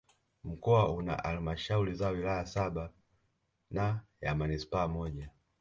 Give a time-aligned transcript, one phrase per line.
[0.43, 2.91] Mkoa una Halmashauri za wilaya saba
[3.71, 5.29] na ya Manispaa moja